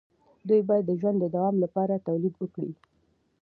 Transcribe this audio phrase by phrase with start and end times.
[0.47, 2.71] دوی باید د ژوند د دوام لپاره تولید وکړي.